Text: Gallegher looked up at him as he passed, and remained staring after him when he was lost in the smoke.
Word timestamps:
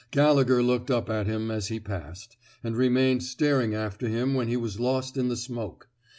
Gallegher 0.09 0.63
looked 0.63 0.89
up 0.89 1.11
at 1.11 1.27
him 1.27 1.51
as 1.51 1.67
he 1.67 1.79
passed, 1.79 2.35
and 2.63 2.75
remained 2.75 3.21
staring 3.21 3.75
after 3.75 4.07
him 4.09 4.33
when 4.33 4.47
he 4.47 4.57
was 4.57 4.79
lost 4.79 5.15
in 5.15 5.27
the 5.29 5.37
smoke. 5.37 5.89